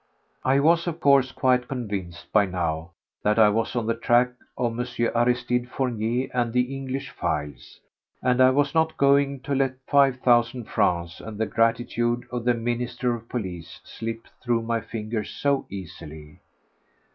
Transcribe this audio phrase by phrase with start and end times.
[0.43, 2.89] I was, of course, quite convinced by now
[3.21, 4.87] that I was on the track of M.
[5.15, 7.79] Aristide Fournier and the English files,
[8.19, 12.55] and I was not going to let five thousand francs and the gratitude of the
[12.55, 16.39] Minister of Police slip through my fingers so easily.